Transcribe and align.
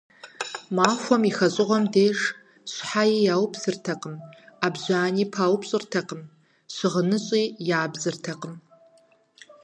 Махуэм 0.75 1.23
и 1.29 1.31
хэщӀыгъуэм 1.37 1.85
деж 1.93 2.17
щхьэи 2.73 3.15
яупсыртэкъым, 3.35 4.15
Ӏэбжьани 4.59 5.25
паупщӀыртэкъым, 5.33 6.21
щыгъыныщӀи 6.73 7.43
ябзыртэкъым. 7.81 8.55